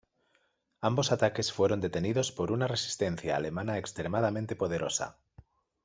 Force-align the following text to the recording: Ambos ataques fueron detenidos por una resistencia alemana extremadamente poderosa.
Ambos 0.81 1.11
ataques 1.11 1.53
fueron 1.53 1.79
detenidos 1.79 2.31
por 2.31 2.51
una 2.51 2.65
resistencia 2.65 3.35
alemana 3.35 3.77
extremadamente 3.77 4.55
poderosa. 4.55 5.19